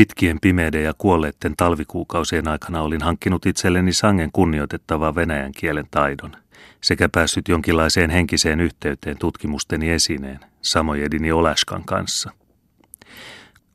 [0.00, 6.36] Pitkien pimeiden ja kuolleiden talvikuukausien aikana olin hankkinut itselleni sangen kunnioitettavaa venäjän kielen taidon
[6.80, 12.30] sekä päässyt jonkinlaiseen henkiseen yhteyteen tutkimusteni esineen, Samojedini Olaskan kanssa.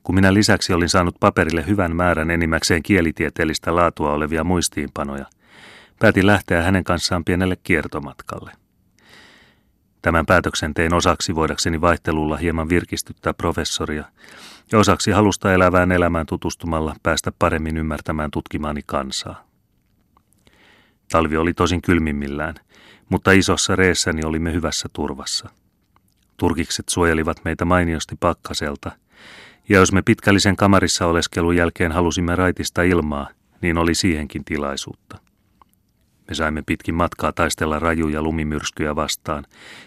[0.02, 5.26] Kun minä lisäksi olin saanut paperille hyvän määrän enimmäkseen kielitieteellistä laatua olevia muistiinpanoja,
[5.98, 8.52] päätin lähteä hänen kanssaan pienelle kiertomatkalle.
[10.02, 14.04] Tämän päätöksen tein osaksi voidakseni vaihtelulla hieman virkistyttää professoria
[14.72, 19.46] ja osaksi halusta elävään elämään tutustumalla päästä paremmin ymmärtämään tutkimaani kansaa.
[21.10, 22.54] Talvi oli tosin kylmimmillään,
[23.08, 25.48] mutta isossa reessäni olimme hyvässä turvassa.
[26.36, 28.92] Turkikset suojelivat meitä mainiosti pakkaselta,
[29.68, 33.28] ja jos me pitkällisen kamarissa oleskelun jälkeen halusimme raitista ilmaa,
[33.62, 35.25] niin oli siihenkin tilaisuutta.
[36.28, 39.44] Me saimme pitkin matkaa taistella rajuja lumimyrskyjä vastaan,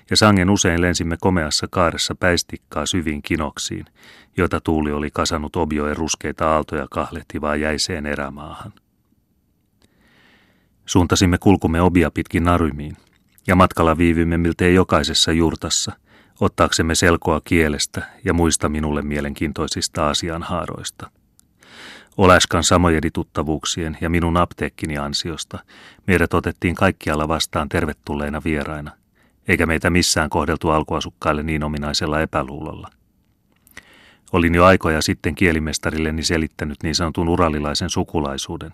[0.09, 3.85] ja sangen usein lensimme komeassa kaaressa päistikkaa syviin kinoksiin,
[4.37, 8.73] joita tuuli oli kasannut obioen ruskeita aaltoja kahlehtivaa jäiseen erämaahan.
[10.85, 12.97] Suuntasimme kulkumme obia pitkin narymiin,
[13.47, 15.91] ja matkalla viivyimme miltei jokaisessa jurtassa,
[16.39, 21.11] ottaaksemme selkoa kielestä ja muista minulle mielenkiintoisista asianhaaroista.
[22.19, 25.59] Oläskan samojedituttavuuksien ja minun apteekkini ansiosta
[26.07, 28.91] meidät otettiin kaikkialla vastaan tervetulleina vieraina,
[29.47, 32.87] eikä meitä missään kohdeltu alkuasukkaille niin ominaisella epäluulolla.
[34.31, 38.71] Olin jo aikoja sitten kielimestarilleni selittänyt niin sanotun uralilaisen sukulaisuuden,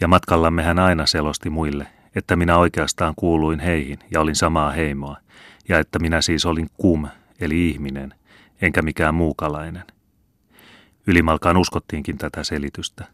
[0.00, 5.16] ja matkallamme hän aina selosti muille, että minä oikeastaan kuuluin heihin ja olin samaa heimoa,
[5.68, 7.08] ja että minä siis olin kum,
[7.40, 8.14] eli ihminen,
[8.62, 9.84] enkä mikään muukalainen–
[11.06, 13.04] Ylimalkaan uskottiinkin tätä selitystä.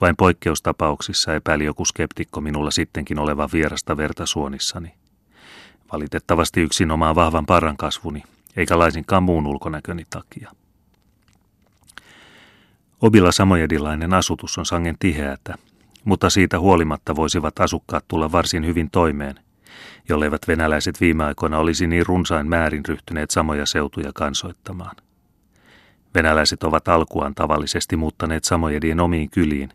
[0.00, 4.94] Vain poikkeustapauksissa epäili joku skeptikko minulla sittenkin olevan vierasta verta suonissani.
[5.92, 8.22] Valitettavasti yksin omaa vahvan parran kasvuni,
[8.56, 10.50] eikä laisinkaan muun ulkonäköni takia.
[13.00, 15.54] Obilla samojedilainen asutus on sangen tiheätä,
[16.04, 19.34] mutta siitä huolimatta voisivat asukkaat tulla varsin hyvin toimeen,
[20.08, 24.96] jolleivät venäläiset viime aikoina olisi niin runsain määrin ryhtyneet samoja seutuja kansoittamaan.
[26.14, 29.68] Venäläiset ovat alkuaan tavallisesti muuttaneet samojedien omiin kyliin,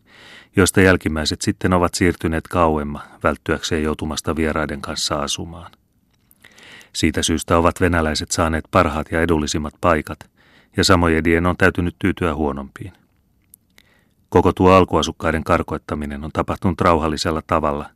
[0.55, 5.71] joista jälkimmäiset sitten ovat siirtyneet kauemma välttyäkseen joutumasta vieraiden kanssa asumaan.
[6.93, 10.19] Siitä syystä ovat venäläiset saaneet parhaat ja edullisimmat paikat,
[10.77, 12.93] ja samojedien on täytynyt tyytyä huonompiin.
[14.29, 17.89] Koko tuo alkuasukkaiden karkoittaminen on tapahtunut rauhallisella tavalla,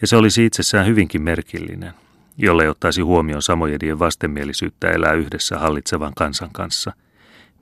[0.00, 1.92] ja se olisi itsessään hyvinkin merkillinen,
[2.38, 6.92] jolle ottaisi huomioon samojedien vastenmielisyyttä elää yhdessä hallitsevan kansan kanssa–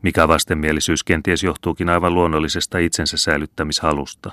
[0.02, 4.32] mikä vastenmielisyys kenties johtuukin aivan luonnollisesta itsensä säilyttämishalusta,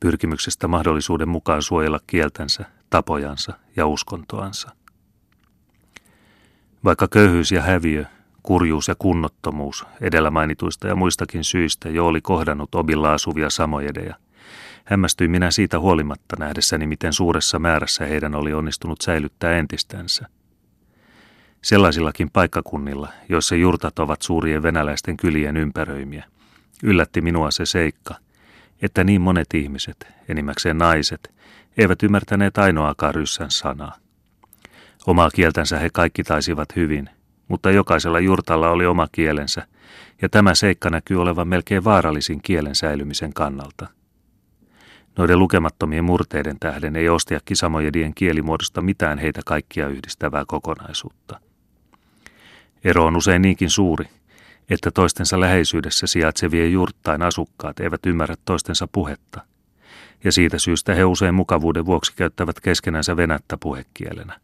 [0.00, 4.70] pyrkimyksestä mahdollisuuden mukaan suojella kieltänsä, tapojansa ja uskontoansa.
[6.84, 8.04] Vaikka köyhyys ja häviö,
[8.42, 14.14] kurjuus ja kunnottomuus edellä mainituista ja muistakin syistä jo oli kohdannut obilla asuvia samojedeja,
[14.84, 20.26] hämmästyin minä siitä huolimatta nähdessäni, miten suuressa määrässä heidän oli onnistunut säilyttää entistänsä–
[21.64, 26.24] Sellaisillakin paikkakunnilla, joissa jurtat ovat suurien venäläisten kylien ympäröimiä,
[26.82, 28.14] yllätti minua se seikka,
[28.82, 31.34] että niin monet ihmiset, enimmäkseen naiset,
[31.78, 33.96] eivät ymmärtäneet ainoakaan ryssän sanaa.
[35.06, 37.10] Omaa kieltänsä he kaikki taisivat hyvin,
[37.48, 39.66] mutta jokaisella jurtalla oli oma kielensä,
[40.22, 43.86] ja tämä seikka näkyy olevan melkein vaarallisin kielen säilymisen kannalta.
[45.18, 51.43] Noiden lukemattomien murteiden tähden ei ostiakki samojedien kielimuodosta mitään heitä kaikkia yhdistävää kokonaisuutta.
[52.84, 54.04] Ero on usein niinkin suuri,
[54.70, 59.40] että toistensa läheisyydessä sijaitsevien jurttain asukkaat eivät ymmärrä toistensa puhetta,
[60.24, 64.40] ja siitä syystä he usein mukavuuden vuoksi käyttävät keskenänsä venättä puhekielenä.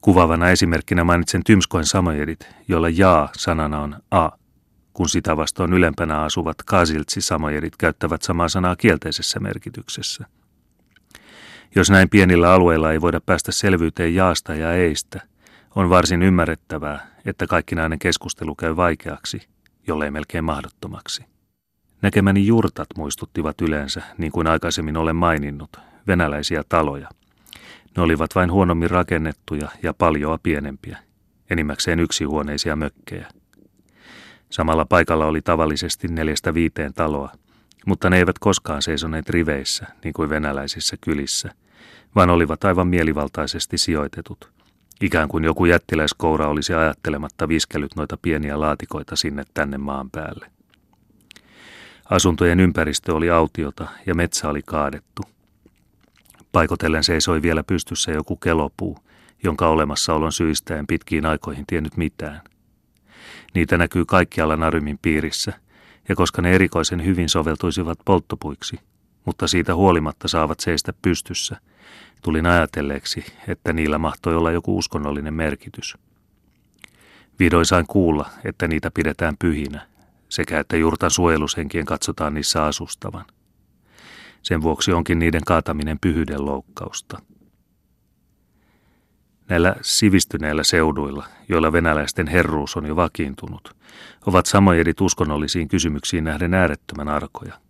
[0.00, 4.30] Kuvaavana esimerkkinä mainitsen Tymskoen samojedit, joilla jaa sanana on a,
[4.92, 10.26] kun sitä vastoin ylempänä asuvat kaasiltsi samojedit käyttävät samaa sanaa kielteisessä merkityksessä.
[11.74, 15.20] Jos näin pienillä alueilla ei voida päästä selvyyteen jaasta ja eistä–
[15.78, 19.48] on varsin ymmärrettävää, että kaikkinainen keskustelu käy vaikeaksi,
[19.86, 21.24] jollei melkein mahdottomaksi.
[22.02, 25.76] Näkemäni jurtat muistuttivat yleensä, niin kuin aikaisemmin olen maininnut,
[26.06, 27.08] venäläisiä taloja.
[27.96, 30.98] Ne olivat vain huonommin rakennettuja ja paljoa pienempiä,
[31.50, 33.28] enimmäkseen yksihuoneisia mökkejä.
[34.50, 37.32] Samalla paikalla oli tavallisesti neljästä viiteen taloa,
[37.86, 41.50] mutta ne eivät koskaan seisoneet riveissä, niin kuin venäläisissä kylissä,
[42.14, 44.50] vaan olivat aivan mielivaltaisesti sijoitetut–
[45.00, 50.50] Ikään kuin joku jättiläiskoura olisi ajattelematta viskellyt noita pieniä laatikoita sinne tänne maan päälle.
[52.10, 55.22] Asuntojen ympäristö oli autiota ja metsä oli kaadettu.
[56.52, 58.98] Paikotellen seisoi vielä pystyssä joku kelopuu,
[59.44, 62.40] jonka olemassaolon syistä en pitkiin aikoihin tiennyt mitään.
[63.54, 65.52] Niitä näkyy kaikkialla Narymin piirissä,
[66.08, 68.80] ja koska ne erikoisen hyvin soveltuisivat polttopuiksi,
[69.24, 71.60] mutta siitä huolimatta saavat seistä pystyssä,
[72.22, 75.96] tulin ajatelleeksi, että niillä mahtoi olla joku uskonnollinen merkitys.
[77.38, 79.86] Vihdoin sain kuulla, että niitä pidetään pyhinä,
[80.28, 83.24] sekä että jurtan suojelushenkien katsotaan niissä asustavan.
[84.42, 87.18] Sen vuoksi onkin niiden kaataminen pyhyyden loukkausta.
[89.48, 93.76] Näillä sivistyneillä seuduilla, joilla venäläisten herruus on jo vakiintunut,
[94.26, 97.67] ovat samojedit uskonnollisiin kysymyksiin nähden äärettömän arkoja.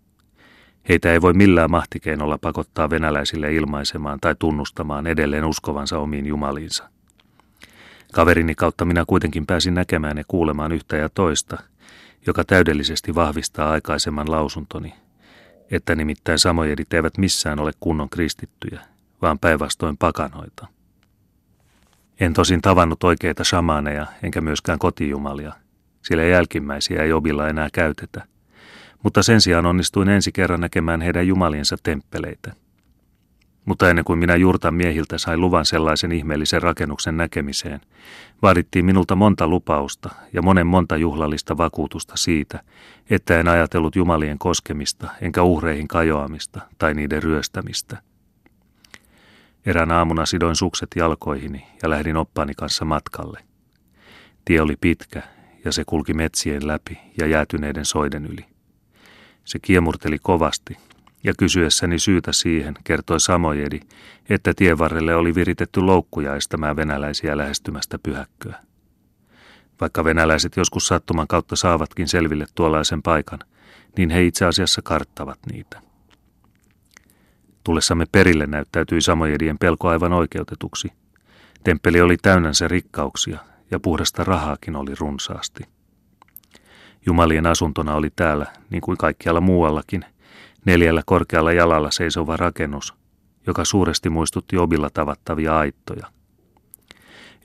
[0.88, 6.88] Heitä ei voi millään mahtikeinolla pakottaa venäläisille ilmaisemaan tai tunnustamaan edelleen uskovansa omiin jumaliinsa.
[8.12, 11.58] Kaverini kautta minä kuitenkin pääsin näkemään ja kuulemaan yhtä ja toista,
[12.26, 14.94] joka täydellisesti vahvistaa aikaisemman lausuntoni,
[15.70, 18.80] että nimittäin samojedit eivät missään ole kunnon kristittyjä,
[19.22, 20.66] vaan päinvastoin pakanoita.
[22.20, 25.52] En tosin tavannut oikeita shamaaneja, enkä myöskään kotijumalia,
[26.02, 28.37] sillä jälkimmäisiä ei obilla enää käytetä.
[29.02, 32.52] Mutta sen sijaan onnistuin ensi kerran näkemään heidän jumaliensa temppeleitä.
[33.64, 37.80] Mutta ennen kuin minä jurtan miehiltä sain luvan sellaisen ihmeellisen rakennuksen näkemiseen,
[38.42, 42.60] vaadittiin minulta monta lupausta ja monen monta juhlallista vakuutusta siitä,
[43.10, 48.02] että en ajatellut jumalien koskemista enkä uhreihin kajoamista tai niiden ryöstämistä–
[49.68, 53.40] Erään aamuna sidoin sukset jalkoihini ja lähdin oppaani kanssa matkalle.
[54.44, 55.22] Tie oli pitkä
[55.64, 58.57] ja se kulki metsien läpi ja jäätyneiden soiden yli.
[59.48, 60.76] Se kiemurteli kovasti
[61.24, 63.80] ja kysyessäni syytä siihen kertoi Samojedi,
[64.28, 68.60] että tien varrelle oli viritetty loukkuja estämään venäläisiä lähestymästä pyhäkköä.
[69.80, 73.38] Vaikka venäläiset joskus sattuman kautta saavatkin selville tuollaisen paikan,
[73.96, 75.82] niin he itse asiassa karttavat niitä.
[77.64, 80.92] Tullessamme perille näyttäytyi samojedien pelko aivan oikeutetuksi.
[81.64, 83.38] Temppeli oli täynnänsä rikkauksia
[83.70, 85.77] ja puhdasta rahaakin oli runsaasti.
[87.06, 90.04] Jumalien asuntona oli täällä, niin kuin kaikkialla muuallakin,
[90.64, 92.94] neljällä korkealla jalalla seisova rakennus,
[93.46, 96.06] joka suuresti muistutti obilla tavattavia aittoja.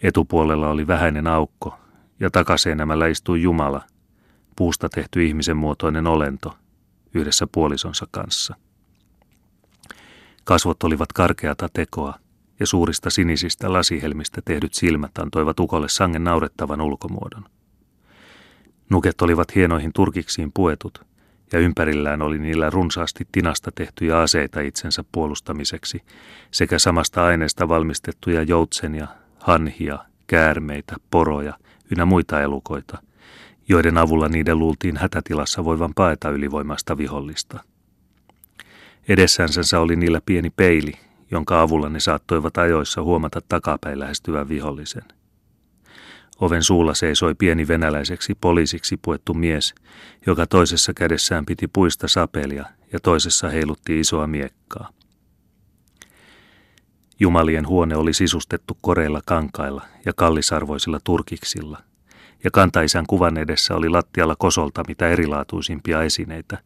[0.03, 1.79] Etupuolella oli vähäinen aukko
[2.19, 3.81] ja takaseinämällä istui Jumala,
[4.55, 6.57] puusta tehty ihmisen muotoinen olento,
[7.13, 8.55] yhdessä puolisonsa kanssa.
[10.43, 12.13] Kasvot olivat karkeata tekoa,
[12.59, 17.45] ja suurista sinisistä lasihelmistä tehdyt silmät antoivat ukolle sangen naurettavan ulkomuodon.
[18.93, 21.05] Nuket olivat hienoihin turkiksiin puetut,
[21.51, 26.01] ja ympärillään oli niillä runsaasti tinasta tehtyjä aseita itsensä puolustamiseksi,
[26.51, 29.07] sekä samasta aineesta valmistettuja joutsenia,
[29.39, 31.53] hanhia, käärmeitä, poroja
[31.91, 32.97] ynnä muita elukoita,
[33.69, 37.59] joiden avulla niiden luultiin hätätilassa voivan paeta ylivoimasta vihollista–
[39.07, 40.93] Edessänsä oli niillä pieni peili,
[41.31, 45.03] jonka avulla ne saattoivat ajoissa huomata takapäin lähestyvän vihollisen.
[46.39, 49.75] Oven suulla seisoi pieni venäläiseksi poliisiksi puettu mies,
[50.25, 54.89] joka toisessa kädessään piti puista sapelia ja toisessa heilutti isoa miekkaa.
[57.19, 61.79] Jumalien huone oli sisustettu koreilla kankailla ja kallisarvoisilla turkiksilla,
[62.43, 66.57] ja kantaisän kuvan edessä oli lattialla kosolta mitä erilaatuisimpia esineitä,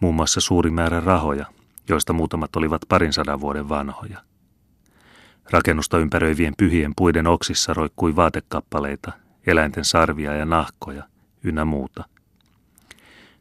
[0.00, 1.46] muun muassa suuri määrä rahoja,
[1.88, 4.29] joista muutamat olivat parin sadan vuoden vanhoja.
[5.50, 9.12] Rakennusta ympäröivien pyhien puiden oksissa roikkui vaatekappaleita,
[9.46, 11.02] eläinten sarvia ja nahkoja,
[11.42, 12.04] ynnä muuta.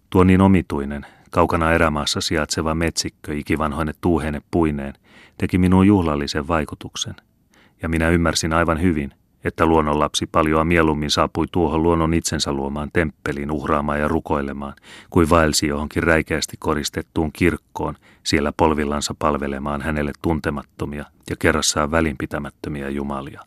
[0.09, 4.93] Tuo niin omituinen, kaukana erämaassa sijaitseva metsikkö ikivanhoine tuuheine puineen
[5.37, 7.15] teki minuun juhlallisen vaikutuksen,
[7.81, 13.51] ja minä ymmärsin aivan hyvin, että luonnonlapsi paljoa mieluummin saapui tuohon luonnon itsensä luomaan temppeliin
[13.51, 14.73] uhraamaan ja rukoilemaan,
[15.09, 23.41] kuin vaelsi johonkin räikeästi koristettuun kirkkoon, siellä polvillansa palvelemaan hänelle tuntemattomia ja kerrassaan välinpitämättömiä jumalia.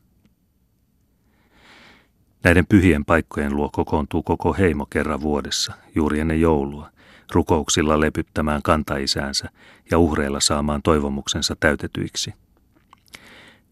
[2.45, 6.89] Näiden pyhien paikkojen luo kokoontuu koko heimo kerran vuodessa, juuri ennen joulua,
[7.33, 9.49] rukouksilla lepyttämään kantaisäänsä
[9.91, 12.35] ja uhreilla saamaan toivomuksensa täytetyiksi–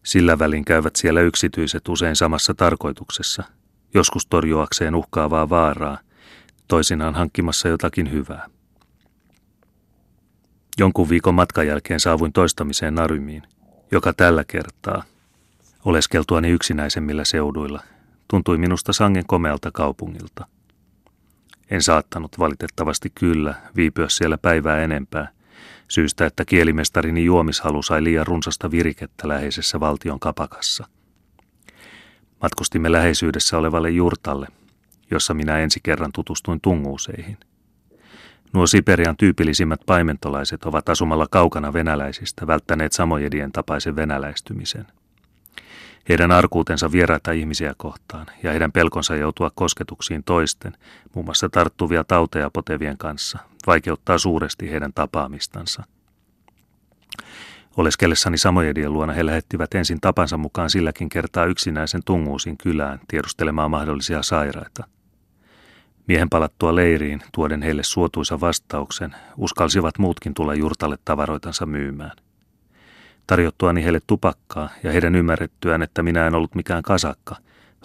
[0.03, 3.43] sillä välin käyvät siellä yksityiset usein samassa tarkoituksessa,
[3.93, 5.97] joskus torjuakseen uhkaavaa vaaraa,
[6.67, 8.47] toisinaan hankkimassa jotakin hyvää.
[10.77, 13.43] Jonkun viikon matkan jälkeen saavuin toistamiseen Narymiin,
[13.91, 15.03] joka tällä kertaa,
[15.85, 17.83] oleskeltuani yksinäisemmillä seuduilla,
[18.27, 20.47] tuntui minusta sangen komealta kaupungilta.
[21.71, 25.29] En saattanut valitettavasti kyllä viipyä siellä päivää enempää–
[25.91, 30.87] syystä, että kielimestarini juomishalu sai liian runsasta virikettä läheisessä valtion kapakassa.
[32.41, 34.47] Matkustimme läheisyydessä olevalle jurtalle,
[35.11, 37.37] jossa minä ensi kerran tutustuin tunguuseihin.
[38.53, 44.85] Nuo Siperian tyypillisimmät paimentolaiset ovat asumalla kaukana venäläisistä välttäneet samojedien tapaisen venäläistymisen.
[46.09, 50.73] Heidän arkuutensa vieraita ihmisiä kohtaan ja heidän pelkonsa joutua kosketuksiin toisten,
[51.15, 55.83] muun muassa tarttuvia tauteja potevien kanssa, vaikeuttaa suuresti heidän tapaamistansa.
[57.77, 64.23] Oleskellessani Samojedien luona he lähettivät ensin tapansa mukaan silläkin kertaa yksinäisen tunguusin kylään tiedustelemaan mahdollisia
[64.23, 64.83] sairaita.
[66.07, 72.17] Miehen palattua leiriin, tuoden heille suotuisa vastauksen, uskalsivat muutkin tulla jurtalle tavaroitansa myymään.
[73.31, 77.35] Tarjottuani heille tupakkaa ja heidän ymmärrettyään, että minä en ollut mikään kasakka,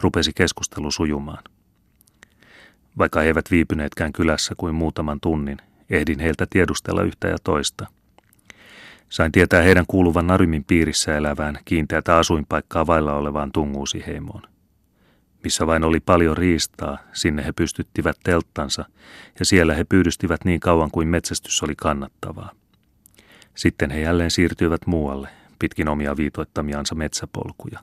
[0.01, 1.45] rupesi keskustelu sujumaan.
[2.99, 5.59] Vaikka he eivät viipyneetkään kylässä kuin muutaman tunnin,
[5.91, 7.87] ehdin heiltä tiedustella yhtä ja toista.
[9.09, 14.43] Sain tietää heidän kuuluvan Narymin piirissä elävään kiinteätä asuinpaikkaa vailla olevaan tunguusiheimoon.
[15.45, 18.85] Missä vain oli paljon riistaa, sinne he pystyttivät telttansa
[19.39, 22.51] ja siellä he pyydystivät niin kauan kuin metsästys oli kannattavaa.
[23.57, 27.79] Sitten he jälleen siirtyivät muualle, pitkin omia viitoittamiansa metsäpolkuja.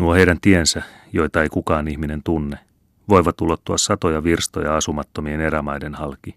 [0.00, 0.82] Nuo heidän tiensä,
[1.12, 2.58] joita ei kukaan ihminen tunne,
[3.08, 6.36] voivat ulottua satoja virstoja asumattomien erämaiden halki,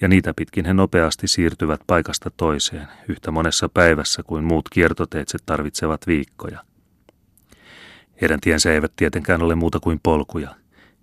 [0.00, 6.06] ja niitä pitkin he nopeasti siirtyvät paikasta toiseen, yhtä monessa päivässä kuin muut kiertoteitse tarvitsevat
[6.06, 6.60] viikkoja.
[8.20, 10.54] Heidän tiensä eivät tietenkään ole muuta kuin polkuja,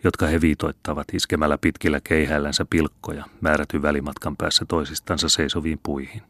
[0.03, 6.22] jotka he viitoittavat iskemällä pitkillä keihäillänsä pilkkoja määrätyn välimatkan päässä toisistansa seisoviin puihin.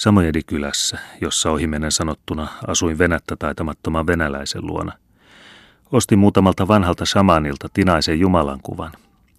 [0.00, 4.92] Samojedi-kylässä, jossa ohimennen sanottuna asuin venättä taitamattoman venäläisen luona,
[5.92, 8.92] ostin muutamalta vanhalta shamanilta tinaisen Jumalan kuvan,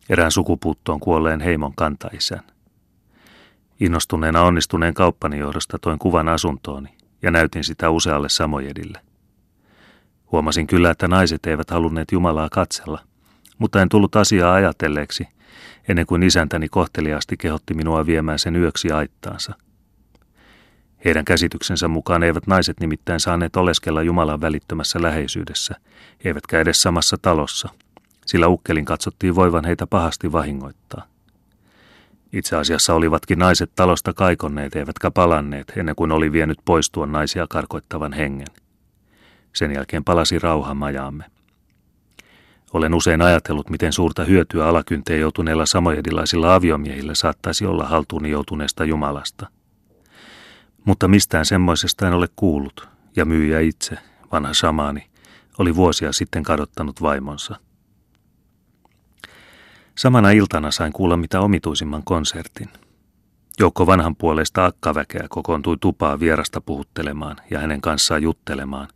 [0.09, 2.39] erään sukupuuttoon kuolleen heimon kantaisän.
[3.79, 6.89] Innostuneena onnistuneen kauppani johdosta toin kuvan asuntooni
[7.21, 8.99] ja näytin sitä usealle Samojedille.
[10.31, 12.99] Huomasin kyllä, että naiset eivät halunneet Jumalaa katsella,
[13.57, 15.27] mutta en tullut asiaa ajatelleeksi,
[15.87, 19.53] ennen kuin isäntäni kohteliaasti kehotti minua viemään sen yöksi aittaansa–
[21.05, 25.75] heidän käsityksensä mukaan eivät naiset nimittäin saaneet oleskella Jumalan välittömässä läheisyydessä,
[26.23, 27.69] eivätkä edes samassa talossa,
[28.25, 31.05] sillä ukkelin katsottiin voivan heitä pahasti vahingoittaa.
[32.33, 37.47] Itse asiassa olivatkin naiset talosta kaikonneet eivätkä palanneet ennen kuin oli vienyt pois tuon naisia
[37.49, 38.47] karkoittavan hengen.
[39.53, 41.23] Sen jälkeen palasi rauha majaamme.
[42.73, 49.47] Olen usein ajatellut, miten suurta hyötyä alakynteen joutuneilla samojedilaisilla aviomiehillä saattaisi olla haltuuni joutuneesta Jumalasta–
[50.85, 53.97] mutta mistään semmoisesta en ole kuullut, ja myyjä itse,
[54.31, 55.07] vanha samaani,
[55.57, 57.55] oli vuosia sitten kadottanut vaimonsa.
[59.97, 62.69] Samana iltana sain kuulla mitä omituisimman konsertin.
[63.59, 68.87] Joukko vanhan puolesta akkaväkeä kokoontui tupaa vierasta puhuttelemaan ja hänen kanssaan juttelemaan,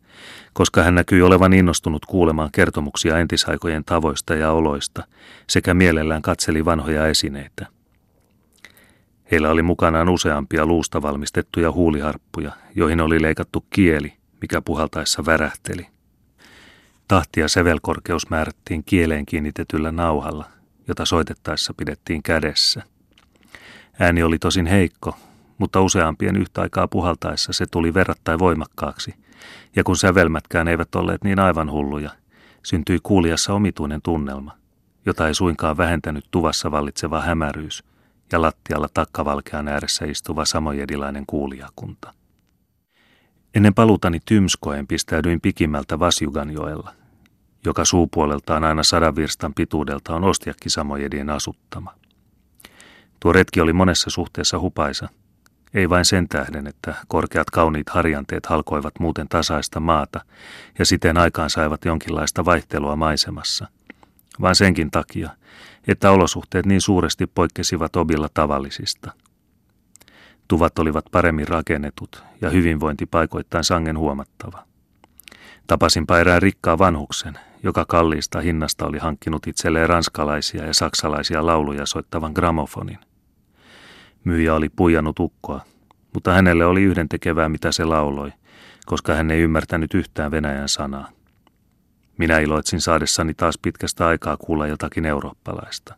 [0.52, 5.04] koska hän näkyi olevan innostunut kuulemaan kertomuksia entisaikojen tavoista ja oloista
[5.48, 7.75] sekä mielellään katseli vanhoja esineitä.
[9.30, 15.86] Heillä oli mukanaan useampia luusta valmistettuja huuliharppuja, joihin oli leikattu kieli, mikä puhaltaessa värähteli.
[17.08, 20.44] Tahti ja sevelkorkeus määrättiin kieleen kiinnitetyllä nauhalla,
[20.88, 22.82] jota soitettaessa pidettiin kädessä.
[23.98, 25.16] Ääni oli tosin heikko,
[25.58, 29.14] mutta useampien yhtä aikaa puhaltaessa se tuli verrattain voimakkaaksi,
[29.76, 32.10] ja kun sävelmätkään eivät olleet niin aivan hulluja,
[32.62, 34.52] syntyi kuulijassa omituinen tunnelma,
[35.06, 37.84] jota ei suinkaan vähentänyt tuvassa vallitseva hämäryys–
[38.32, 42.14] ja lattialla takkavalkean ääressä istuva samojedilainen kuulijakunta.
[43.54, 46.92] Ennen paluutani Tymskoen pistäydyin pikimmältä Vasjuganjoella,
[47.64, 51.94] joka suupuoleltaan aina sadan virstan pituudelta on Ostiakki samojedien asuttama.
[53.20, 55.08] Tuo retki oli monessa suhteessa hupaisa,
[55.74, 60.20] ei vain sen tähden, että korkeat kauniit harjanteet halkoivat muuten tasaista maata
[60.78, 63.68] ja siten aikaan saivat jonkinlaista vaihtelua maisemassa,
[64.40, 65.30] vaan senkin takia,
[65.88, 69.12] että olosuhteet niin suuresti poikkesivat obilla tavallisista.
[70.48, 74.64] Tuvat olivat paremmin rakennetut ja hyvinvointi paikoittain sangen huomattava.
[75.66, 82.32] Tapasinpa erään rikkaa vanhuksen, joka kalliista hinnasta oli hankkinut itselleen ranskalaisia ja saksalaisia lauluja soittavan
[82.32, 82.98] gramofonin.
[84.24, 85.60] Myyjä oli puijannut ukkoa,
[86.14, 88.32] mutta hänelle oli yhden tekevää mitä se lauloi,
[88.86, 91.15] koska hän ei ymmärtänyt yhtään venäjän sanaa.
[92.18, 95.94] Minä iloitsin saadessani taas pitkästä aikaa kuulla jotakin eurooppalaista.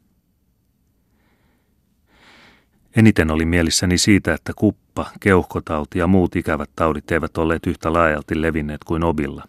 [2.96, 8.42] Eniten oli mielissäni siitä, että kuppa, keuhkotauti ja muut ikävät taudit eivät olleet yhtä laajalti
[8.42, 9.44] levinneet kuin obilla.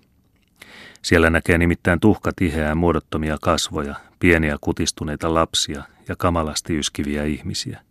[1.02, 7.82] Siellä näkee nimittäin tuhka tiheää muodottomia kasvoja, pieniä kutistuneita lapsia ja kamalasti yskiviä ihmisiä.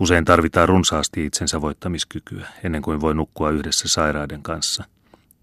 [0.00, 4.84] Usein tarvitaan runsaasti itsensä voittamiskykyä ennen kuin voi nukkua yhdessä sairaiden kanssa.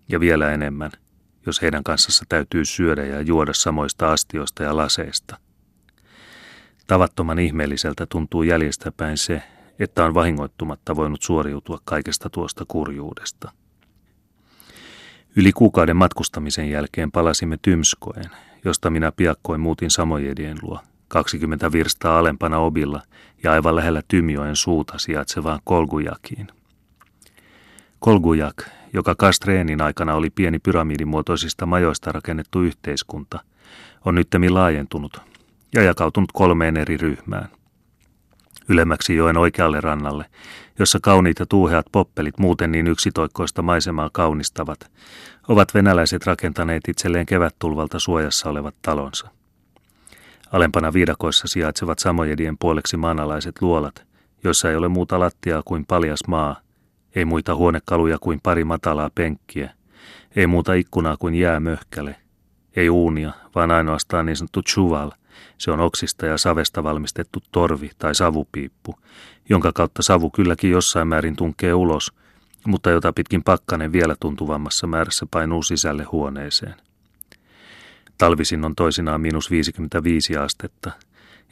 [0.10, 0.92] Ja vielä enemmän–
[1.46, 5.38] jos heidän kanssassa täytyy syödä ja juoda samoista astioista ja laseista.
[6.88, 9.44] Tavattoman ihmeelliseltä tuntuu jäljestäpäin se,
[9.80, 13.52] että on vahingoittumatta voinut suoriutua kaikesta tuosta kurjuudesta.
[15.36, 18.26] Yli kuukauden matkustamisen jälkeen palasimme Tymskoen,
[18.66, 23.02] josta minä piakkoin muutin Samojedien luo, 20 virstaa alempana obilla
[23.44, 26.48] ja aivan lähellä Tymjoen suuta sijaitsevaan Kolgujakiin.
[28.00, 33.40] Kolgujak, joka Kastreenin aikana oli pieni pyramidimuotoisista majoista rakennettu yhteiskunta,
[34.06, 35.22] on nyttemmin laajentunut
[35.74, 37.50] ja jakautunut kolmeen eri ryhmään.
[38.70, 40.26] Ylemmäksi joen oikealle rannalle,
[40.80, 44.92] jossa kauniit ja tuuheat poppelit muuten niin yksitoikkoista maisemaa kaunistavat,
[45.48, 49.30] ovat venäläiset rakentaneet itselleen kevättulvalta suojassa olevat talonsa.
[50.52, 54.06] Alempana viidakoissa sijaitsevat samojedien puoleksi maanalaiset luolat,
[54.44, 56.62] joissa ei ole muuta lattiaa kuin paljas maa,
[57.16, 59.74] ei muita huonekaluja kuin pari matalaa penkkiä,
[60.36, 62.16] ei muuta ikkunaa kuin jäämöhkäle,
[62.76, 65.12] ei uunia, vaan ainoastaan niin sanottu chuval,
[65.58, 69.00] se on oksista ja savesta valmistettu torvi tai savupiippu,
[69.50, 72.14] jonka kautta savu kylläkin jossain määrin tunkee ulos,
[72.68, 76.76] mutta jota pitkin pakkanen vielä tuntuvammassa määrässä painuu sisälle huoneeseen.
[78.18, 80.92] Talvisin on toisinaan miinus 55 astetta,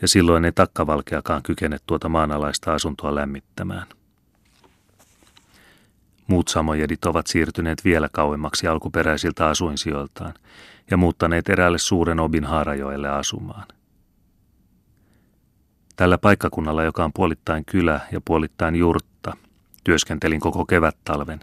[0.02, 3.97] ja silloin ei takkavalkeakaan kykene tuota maanalaista asuntoa lämmittämään.
[6.28, 10.34] Muut samojedit ovat siirtyneet vielä kauemmaksi alkuperäisiltä asuinsijoiltaan
[10.92, 13.64] ja muuttaneet eräälle suuren obin Haarajoelle asumaan.
[15.96, 19.34] Tällä paikkakunnalla, joka on puolittain kylä ja puolittain jurtta,
[19.84, 21.40] työskentelin koko kevättalven,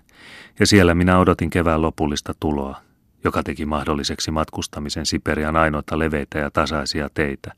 [0.60, 2.80] ja siellä minä odotin kevään lopullista tuloa,
[3.24, 7.52] joka teki mahdolliseksi matkustamisen Siperian ainoita leveitä ja tasaisia teitä,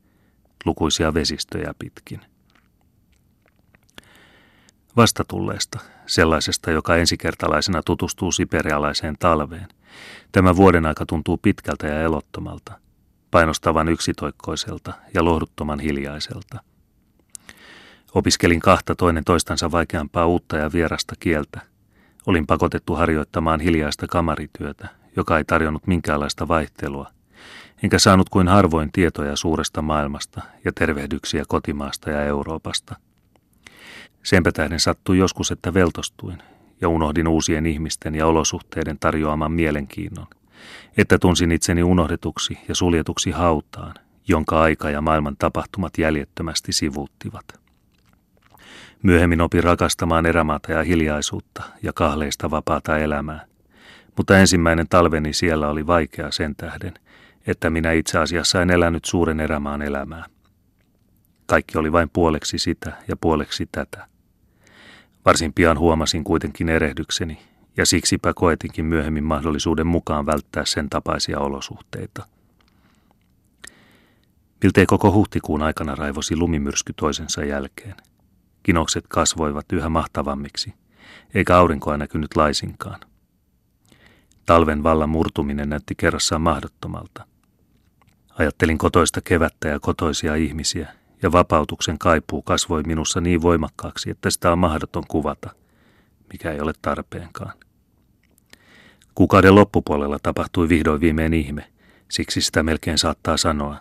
[0.65, 2.21] lukuisia vesistöjä pitkin.
[4.97, 9.69] Vastatulleesta, sellaisesta, joka ensikertalaisena tutustuu siperialaiseen talveen,
[10.33, 12.73] tämä vuoden aika tuntuu pitkältä ja elottomalta,
[13.31, 16.61] painostavan yksitoikkoiselta ja lohduttoman hiljaiselta.
[18.15, 21.61] Opiskelin kahta toinen toistansa vaikeampaa uutta ja vierasta kieltä.
[22.27, 27.11] Olin pakotettu harjoittamaan hiljaista kamarityötä, joka ei tarjonnut minkäänlaista vaihtelua,
[27.83, 32.97] enkä saanut kuin harvoin tietoja suuresta maailmasta ja tervehdyksiä kotimaasta ja Euroopasta.
[34.27, 36.39] Senpä tähden sattui joskus, että veltostuin
[36.81, 40.27] ja unohdin uusien ihmisten ja olosuhteiden tarjoaman mielenkiinnon,
[40.97, 43.95] että tunsin itseni unohdetuksi ja suljetuksi hautaan,
[44.29, 47.45] jonka aika ja maailman tapahtumat jäljettömästi sivuuttivat.
[49.03, 53.47] Myöhemmin opin rakastamaan erämaata ja hiljaisuutta ja kahleista vapaata elämää,
[54.17, 56.95] mutta ensimmäinen talveni siellä oli vaikea sen tähden,
[57.47, 60.25] että minä itse asiassa en elänyt suuren erämaan elämää.
[61.47, 64.16] Kaikki oli vain puoleksi sitä ja puoleksi tätä.
[65.27, 67.39] Varsin pian huomasin kuitenkin erehdykseni,
[67.77, 72.27] ja siksipä koetinkin myöhemmin mahdollisuuden mukaan välttää sen tapaisia olosuhteita.
[74.63, 77.95] Miltei koko huhtikuun aikana raivosi lumimyrsky toisensa jälkeen.
[78.63, 80.75] Kinokset kasvoivat yhä mahtavammiksi,
[81.35, 83.01] eikä aurinkoa näkynyt laisinkaan.
[84.47, 87.27] Talven vallan murtuminen näytti kerrassaan mahdottomalta.
[88.39, 94.53] Ajattelin kotoista kevättä ja kotoisia ihmisiä, ja vapautuksen kaipuu kasvoi minussa niin voimakkaaksi, että sitä
[94.53, 95.51] on mahdoton kuvata,
[96.33, 97.53] mikä ei ole tarpeenkaan.
[99.15, 101.65] Kuukauden loppupuolella tapahtui vihdoin viimein ihme,
[102.11, 103.77] siksi sitä melkein saattaa sanoa.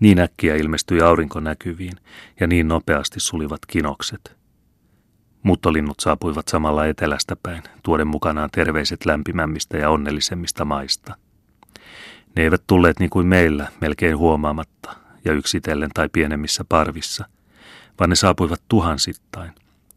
[0.00, 1.96] Niin äkkiä ilmestyi aurinko näkyviin
[2.40, 4.36] ja niin nopeasti sulivat kinokset.
[5.42, 11.16] Muttolinnut saapuivat samalla etelästä päin, tuoden mukanaan terveiset lämpimämmistä ja onnellisemmista maista.
[12.36, 17.24] Ne eivät tulleet niin kuin meillä, melkein huomaamatta, ja yksitellen tai pienemmissä parvissa,
[18.00, 19.52] vaan ne saapuivat tuhansittain,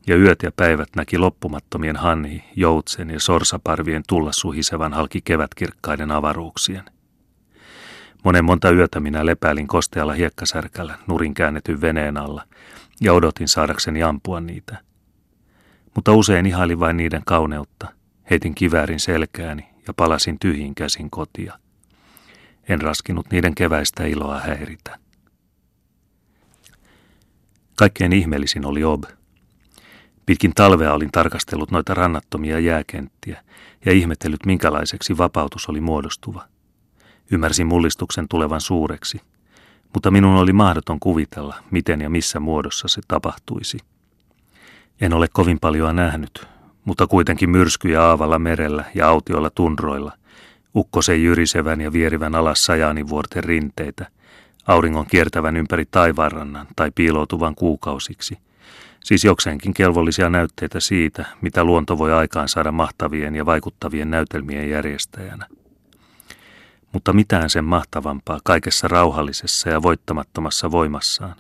[0.08, 6.84] ja yöt ja päivät näki loppumattomien hanhi, joutsen ja sorsaparvien tulla suhisevan halki kevätkirkkaiden avaruuksien.
[8.24, 12.44] Monen monta yötä minä lepäilin kostealla hiekkasärkällä nurin käännetyn veneen alla
[13.02, 14.78] ja odotin saadakseni ampua niitä.
[15.96, 17.88] Mutta usein ihailin vain niiden kauneutta,
[18.30, 21.60] heitin kiväärin selkääni ja palasin tyhjin käsin kotia.
[22.70, 25.03] En raskinut niiden keväistä iloa häiritä.
[27.76, 29.04] Kaikkein ihmeellisin oli Ob.
[30.26, 33.44] Pitkin talvea olin tarkastellut noita rannattomia jääkenttiä
[33.86, 36.46] ja ihmetellyt, minkälaiseksi vapautus oli muodostuva.
[37.32, 39.22] Ymmärsin mullistuksen tulevan suureksi,
[39.94, 43.78] mutta minun oli mahdoton kuvitella, miten ja missä muodossa se tapahtuisi.
[45.02, 46.48] En ole kovin paljon nähnyt,
[46.86, 50.12] mutta kuitenkin myrskyjä aavalla merellä ja autioilla tundroilla,
[50.76, 54.08] ukkosen jyrisevän ja vierivän alas Sajaanivuorten rinteitä–
[54.68, 58.38] auringon kiertävän ympäri taivaanrannan tai piiloutuvan kuukausiksi.
[59.04, 65.48] Siis jokseenkin kelvollisia näytteitä siitä, mitä luonto voi aikaan saada mahtavien ja vaikuttavien näytelmien järjestäjänä.
[66.92, 71.36] Mutta mitään sen mahtavampaa kaikessa rauhallisessa ja voittamattomassa voimassaan.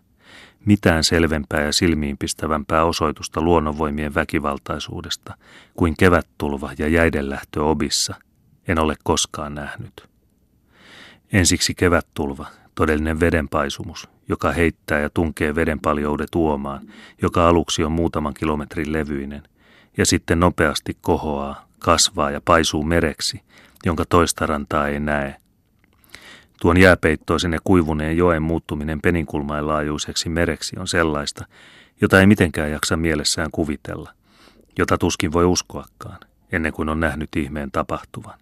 [0.65, 5.37] Mitään selvempää ja silmiinpistävämpää osoitusta luonnonvoimien väkivaltaisuudesta
[5.73, 8.15] kuin kevättulva ja jäiden lähtö obissa,
[8.67, 10.09] En ole koskaan nähnyt.
[11.33, 16.81] Ensiksi kevättulva, todellinen vedenpaisumus, joka heittää ja tunkee veden paljoudet uomaan,
[17.21, 19.43] joka aluksi on muutaman kilometrin levyinen,
[19.97, 23.41] ja sitten nopeasti kohoaa, kasvaa ja paisuu mereksi,
[23.85, 25.35] jonka toista rantaa ei näe.
[26.61, 31.45] Tuon jääpeittoisen ja kuivuneen joen muuttuminen peninkulmain laajuiseksi mereksi on sellaista,
[32.01, 34.13] jota ei mitenkään jaksa mielessään kuvitella,
[34.77, 36.19] jota tuskin voi uskoakaan,
[36.51, 38.39] ennen kuin on nähnyt ihmeen tapahtuvan.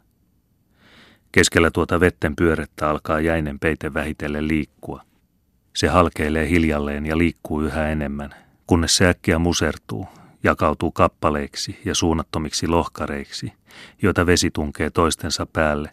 [1.32, 5.02] Keskellä tuota vetten pyörettä alkaa jäinen peite vähitellen liikkua.
[5.76, 8.36] Se halkeilee hiljalleen ja liikkuu yhä enemmän,
[8.68, 10.08] kunnes se äkkiä musertuu,
[10.44, 13.54] jakautuu kappaleiksi ja suunnattomiksi lohkareiksi,
[14.02, 15.92] joita vesi tunkee toistensa päälle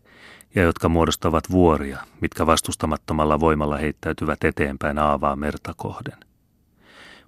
[0.55, 6.19] ja jotka muodostavat vuoria, mitkä vastustamattomalla voimalla heittäytyvät eteenpäin aavaa merta kohden.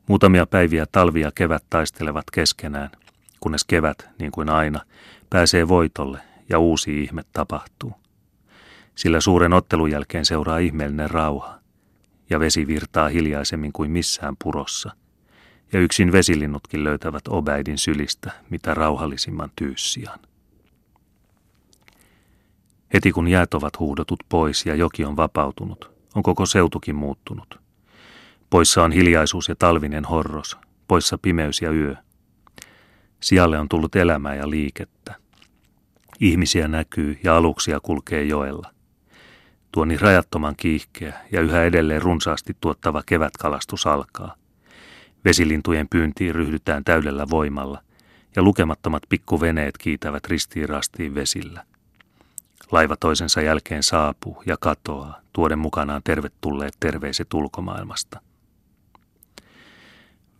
[0.09, 2.90] Muutamia päiviä talvi ja kevät taistelevat keskenään,
[3.40, 4.81] kunnes kevät, niin kuin aina,
[5.31, 7.92] pääsee voitolle ja uusi ihme tapahtuu.
[8.94, 11.58] Sillä suuren ottelun jälkeen seuraa ihmeellinen rauha,
[12.30, 14.90] ja vesi virtaa hiljaisemmin kuin missään purossa,
[15.72, 20.18] ja yksin vesilinnutkin löytävät Obeidin sylistä mitä rauhallisimman tyyssian.
[22.92, 27.60] Heti kun jäät ovat huudotut pois ja joki on vapautunut, on koko seutukin muuttunut.
[28.50, 30.58] Poissa on hiljaisuus ja talvinen horros,
[30.88, 31.96] poissa pimeys ja yö.
[33.20, 35.19] Sijalle on tullut elämää ja liikettä.
[36.20, 38.70] Ihmisiä näkyy ja aluksia kulkee joella.
[39.72, 44.35] Tuoni rajattoman kiihkeä ja yhä edelleen runsaasti tuottava kevätkalastus alkaa.
[45.24, 47.83] Vesilintujen pyyntiin ryhdytään täydellä voimalla
[48.37, 51.64] ja lukemattomat pikkuveneet kiitävät ristiin rastiin vesillä.
[52.72, 58.20] Laiva toisensa jälkeen saapuu ja katoaa, tuoden mukanaan tervetulleet terveiset ulkomaailmasta.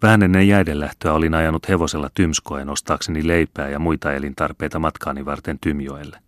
[0.03, 5.59] Vähän ennen jäiden lähtöä olin ajanut hevosella Tymskoen ostaakseni leipää ja muita elintarpeita matkaani varten
[5.61, 6.19] Tymjoelle.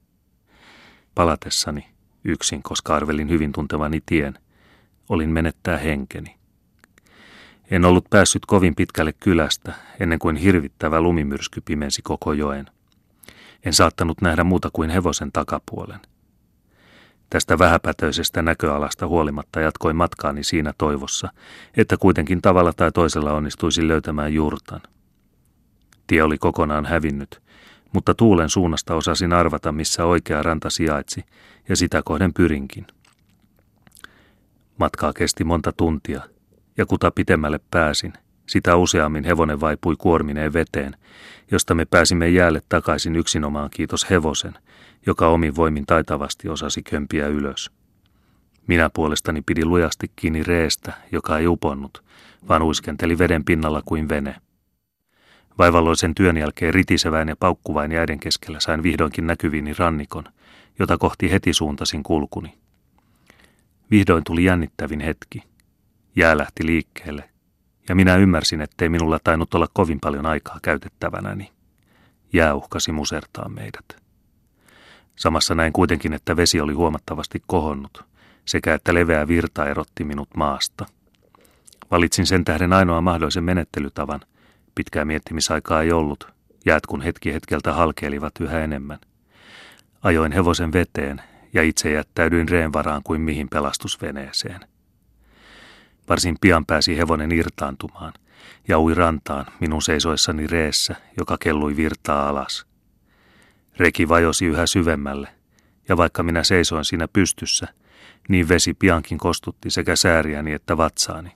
[1.15, 1.87] Palatessani,
[2.25, 4.39] yksin, koska arvelin hyvin tuntevani tien,
[5.09, 6.37] olin menettää henkeni.
[7.71, 12.67] En ollut päässyt kovin pitkälle kylästä, ennen kuin hirvittävä lumimyrsky pimensi koko joen.
[13.65, 16.01] En saattanut nähdä muuta kuin hevosen takapuolen.
[17.33, 21.29] Tästä vähäpätöisestä näköalasta huolimatta jatkoin matkaani siinä toivossa,
[21.77, 24.81] että kuitenkin tavalla tai toisella onnistuisi löytämään juurtan.
[26.07, 27.43] Tie oli kokonaan hävinnyt,
[27.93, 31.25] mutta tuulen suunnasta osasin arvata, missä oikea ranta sijaitsi,
[31.69, 32.87] ja sitä kohden pyrinkin.
[34.79, 36.23] Matkaa kesti monta tuntia,
[36.77, 38.13] ja kuta pitemmälle pääsin,
[38.53, 40.97] sitä useammin hevonen vaipui kuormineen veteen,
[41.51, 44.55] josta me pääsimme jäälle takaisin yksinomaan kiitos hevosen,
[45.07, 47.71] joka omin voimin taitavasti osasi kömpiä ylös.
[48.67, 52.05] Minä puolestani pidin lujasti kiinni reestä, joka ei uponnut,
[52.49, 54.37] vaan uiskenteli veden pinnalla kuin vene.
[55.59, 60.25] Vaivalloisen työn jälkeen ritisevään ja paukkuvain jäiden keskellä sain vihdoinkin näkyviini rannikon,
[60.79, 62.55] jota kohti heti suuntasin kulkuni.
[63.91, 65.43] Vihdoin tuli jännittävin hetki.
[66.17, 67.32] Jää lähti liikkeelle,
[67.89, 71.53] ja minä ymmärsin, ettei minulla tainnut olla kovin paljon aikaa käytettävänäni.
[72.33, 74.03] Jää uhkasi musertaa meidät.
[75.17, 78.05] Samassa näin kuitenkin, että vesi oli huomattavasti kohonnut,
[78.45, 80.87] sekä että leveä virta erotti minut maasta.
[81.91, 84.21] Valitsin sen tähden ainoa mahdollisen menettelytavan.
[84.75, 86.33] Pitkää miettimisaikaa ei ollut,
[86.67, 88.99] jäät kun hetki hetkeltä halkeilivat yhä enemmän.
[90.03, 94.61] Ajoin hevosen veteen ja itse jättäydyin reen varaan kuin mihin pelastusveneeseen.
[96.09, 98.13] Varsin pian pääsi hevonen irtaantumaan
[98.69, 102.67] ja ui rantaan minun seisoessani reessä, joka kellui virtaa alas–
[103.77, 105.29] Reki vajosi yhä syvemmälle,
[105.89, 107.69] ja vaikka minä seisoin siinä pystyssä,
[108.29, 111.33] niin vesi piankin kostutti sekä sääriäni että vatsaani.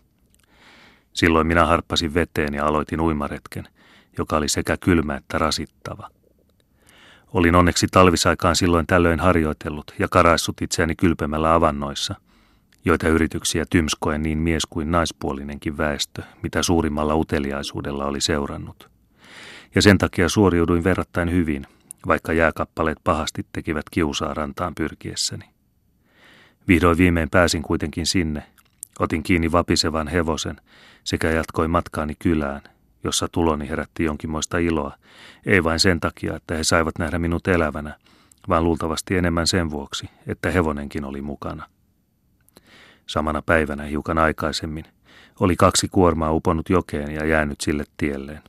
[1.12, 3.68] Silloin minä harppasin veteen ja aloitin uimaretken,
[4.18, 6.10] joka oli sekä kylmä että rasittava.
[7.32, 12.14] Olin onneksi talvisaikaan silloin tällöin harjoitellut ja karaissut itseäni kylpemällä avannoissa,
[12.86, 18.90] joita yrityksiä tymskoen niin mies kuin naispuolinenkin väestö, mitä suurimmalla uteliaisuudella oli seurannut.
[19.74, 21.66] Ja sen takia suoriuduin verrattain hyvin,
[22.06, 25.44] vaikka jääkappaleet pahasti tekivät kiusaa rantaan pyrkiessäni.
[26.68, 28.42] Vihdoin viimein pääsin kuitenkin sinne,
[28.98, 30.56] otin kiinni vapisevan hevosen
[31.04, 32.62] sekä jatkoin matkaani kylään,
[33.04, 34.96] jossa tuloni herätti jonkinmoista iloa,
[35.46, 37.96] ei vain sen takia, että he saivat nähdä minut elävänä,
[38.48, 41.75] vaan luultavasti enemmän sen vuoksi, että hevonenkin oli mukana.
[43.06, 44.84] Samana päivänä hiukan aikaisemmin
[45.40, 48.42] oli kaksi kuormaa uponnut jokeen ja jäänyt sille tielleen.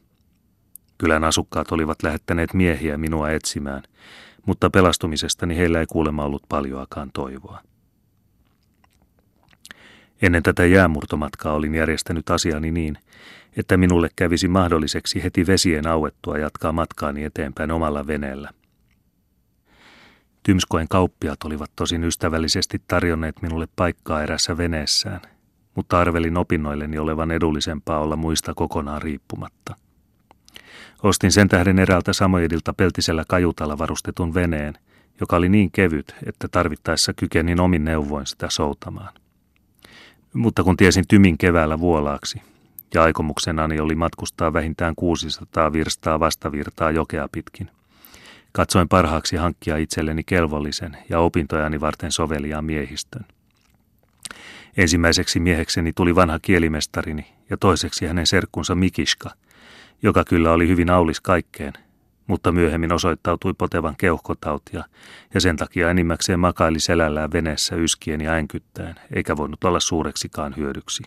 [0.97, 3.83] Kylän asukkaat olivat lähettäneet miehiä minua etsimään,
[4.45, 7.61] mutta pelastumisestani heillä ei kuulemma ollut paljoakaan toivoa.
[10.21, 12.97] Ennen tätä jäämurtomatkaa olin järjestänyt asiani niin,
[13.57, 18.53] että minulle kävisi mahdolliseksi heti vesien auettua jatkaa matkaani eteenpäin omalla veneellä.
[20.47, 25.21] Tymskoen kauppiat olivat tosin ystävällisesti tarjonneet minulle paikkaa erässä veneessään,
[25.75, 29.75] mutta arvelin opinnoilleni olevan edullisempaa olla muista kokonaan riippumatta.
[31.03, 34.73] Ostin sen tähden eräältä Samojedilta peltisellä kajutalla varustetun veneen,
[35.19, 39.13] joka oli niin kevyt, että tarvittaessa kykenin omin neuvoin sitä soutamaan.
[40.33, 42.41] Mutta kun tiesin Tymin keväällä vuolaaksi,
[42.93, 47.69] ja aikomuksenani oli matkustaa vähintään 600 virstaa vastavirtaa jokea pitkin,
[48.57, 53.25] katsoin parhaaksi hankkia itselleni kelvollisen ja opintojani varten soveliaan miehistön.
[54.77, 59.29] Ensimmäiseksi miehekseni tuli vanha kielimestarini ja toiseksi hänen serkkunsa Mikiska,
[60.03, 61.73] joka kyllä oli hyvin aulis kaikkeen,
[62.27, 64.83] mutta myöhemmin osoittautui potevan keuhkotautia
[65.33, 71.03] ja sen takia enimmäkseen makaili selällään veneessä yskien ja änkyttäen, eikä voinut olla suureksikaan hyödyksi.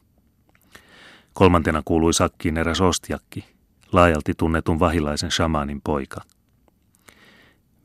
[1.32, 3.44] Kolmantena kuului sakkiin eräs ostiakki,
[3.92, 6.20] laajalti tunnetun vahilaisen shamaanin poika.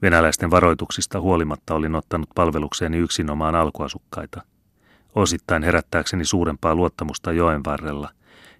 [0.02, 4.42] Venäläisten varoituksista huolimatta olin ottanut palvelukseeni yksinomaan alkuasukkaita,
[5.16, 8.10] osittain herättääkseni suurempaa luottamusta joen varrella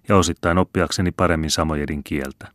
[0.08, 2.48] ja osittain oppiakseni paremmin samojedin kieltä.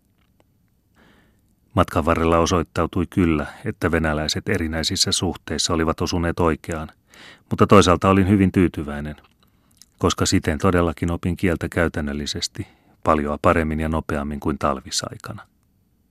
[1.74, 6.90] Matkan varrella osoittautui kyllä, että venäläiset erinäisissä suhteissa olivat osuneet oikeaan,
[7.50, 9.16] mutta toisaalta olin hyvin tyytyväinen,
[9.98, 12.68] koska siten todellakin opin kieltä käytännöllisesti,
[13.04, 15.51] paljon paremmin ja nopeammin kuin talvisaikana.